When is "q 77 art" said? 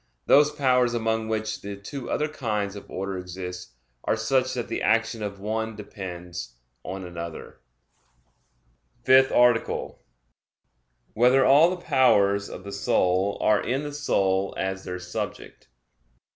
11.13-11.45